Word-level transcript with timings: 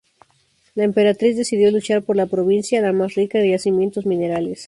La 0.73 0.83
emperatriz 0.83 1.37
decidió 1.37 1.69
luchar 1.69 2.01
por 2.01 2.15
la 2.15 2.25
provincia, 2.25 2.81
la 2.81 2.91
más 2.91 3.13
rica 3.13 3.39
en 3.39 3.51
yacimientos 3.51 4.07
minerales. 4.07 4.59